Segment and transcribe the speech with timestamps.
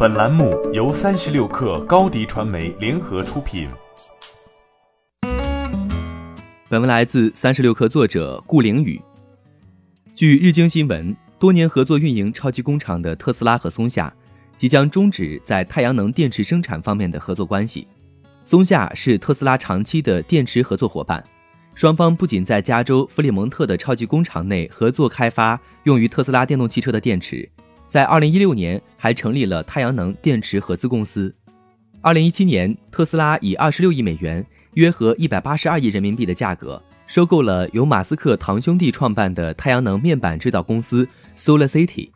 [0.00, 3.68] 本栏目由三十六氪高低传媒联合出品。
[6.68, 9.00] 本文来自三十六氪作者顾凌宇。
[10.14, 14.14] 据日经新闻，多年合作运营超级工厂的特斯拉和松下
[14.56, 17.88] 即将终止在太阳能电池生产方面的合作关系。
[18.44, 21.24] 松下是特斯拉长期的电池合作伙伴。
[21.74, 27.48] 双方不仅在加州弗里蒙特的超级工厂内合作开发用于特斯拉电动汽车的电池，
[27.88, 31.34] 在2016年还成立了太阳能电池合资公司。
[32.02, 42.10] 2017年，特斯拉以26亿美元（约合182亿人民币）的价格收购了由马斯克堂兄弟创办的太阳能面板制造公司 Solar City。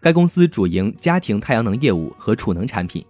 [0.00, 3.04] 该公司主营家庭太阳能业务和储能产品，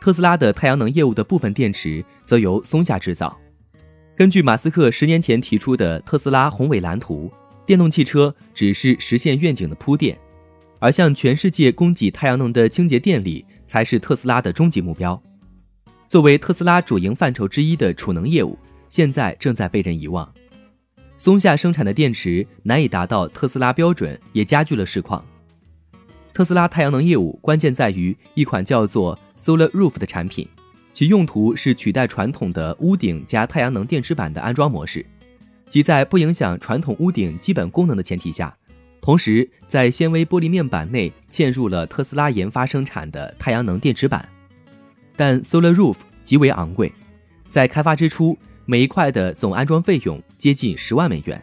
[0.00, 3.36] 特斯拉的太阳能业务的部分电池则由松下制造。
[4.14, 7.30] 根据马斯克十年前提出的特斯拉宏伟蓝图，
[7.64, 10.18] 电动汽车只是实现愿景的铺垫，
[10.78, 15.20] 而向全世界供给太阳能的清洁电力才是特斯拉的终极目标。
[16.08, 20.30] 作为特斯拉主营范畴之一的储能业务，现在正在被人遗忘。
[21.16, 25.24] 松下生产的电池难以达到特斯拉标准，也加剧了市况。
[26.32, 30.48] 特斯拉太阳能业务关键在于一款叫做 Solar Roof 的产品。
[30.92, 35.06] 其用途是取代传统的屋顶加太阳能电池板的安装模式，
[35.68, 38.56] 即在不影响传统屋顶基本功能的前提下，
[39.00, 44.28] 同时在纤维玻璃面板内嵌入了特斯拉研发生产的太阳能电池板。
[45.16, 46.92] 但 Solar Roof 极为昂贵，
[47.50, 51.42] 在开发之初，每一块的总安装费用接近十万美元。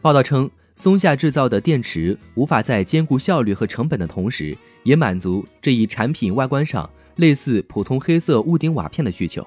[0.00, 6.88] 报道称，松下制造的电池无法在兼顾效率和成本的同时，也满足这一产品外观上。
[7.16, 9.46] 类似普通黑色屋顶瓦片的需求。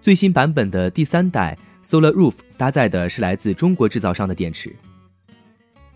[0.00, 4.74] 最新版本的第三代 Solar Roof 搭载的是来自中国制造商的电池。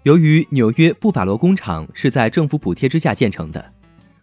[0.07, 3.73] 由于纽约布法罗工厂是在政府补贴之下建成的，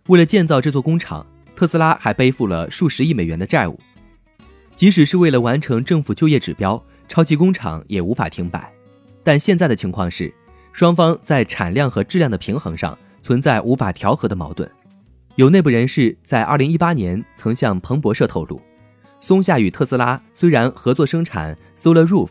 [0.07, 3.77] 为了建造这座工厂，特斯拉还背负了数十亿美元的债务。
[4.75, 8.71] 即使是为了完成政府就业指标，超级工厂也无法停摆。
[9.25, 10.33] 但现在的情况是，
[10.71, 14.71] 双方在产量和质量的平衡上存在无法调和的矛盾。
[15.35, 18.61] 有内部人士在2018年曾向彭博社透露，
[19.19, 22.29] 松下与特斯拉虽然合作生产 Solar Roof，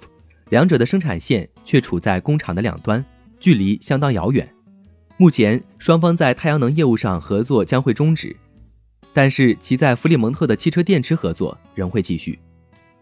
[0.48, 3.04] 两者的生产线却处在工厂的两端，
[3.42, 4.48] 距离相当遥远。
[5.16, 8.34] 目前双方在太阳能业务上合作将会终止，
[9.12, 12.38] 但是其在弗里蒙特的汽车电池合作仍会继续。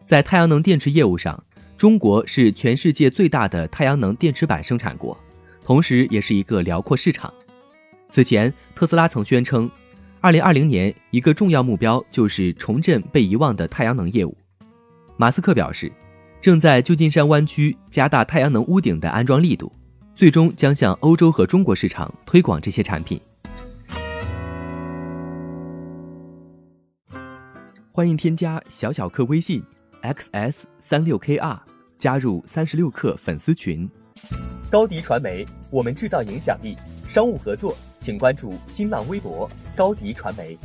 [0.06, 1.44] 在太阳能电池业务上，
[1.76, 5.14] 中国是全世界最大的太阳能电池板生产国，
[5.62, 7.32] 同时也是一个辽阔市场。
[8.08, 9.70] 此前，特斯拉曾宣称。
[10.22, 14.36] 二零二零年，一个重要目标就是重振被遗忘的太阳能业务。
[15.16, 15.90] 马斯克表示，
[16.42, 19.72] 正在旧金山湾区加大太阳能屋顶的安装力度，
[20.20, 23.18] 最终将向欧洲和中国市场推广这些产品。
[27.90, 29.62] 欢迎添加小小客微信
[30.02, 31.58] xs 三六 kr，
[31.96, 33.88] 加入三十六氪粉丝群。
[34.70, 36.76] 高迪传媒，我们制造影响力。
[37.08, 37.74] 商务合作。
[37.98, 40.58] 请关注新浪微博高迪传媒。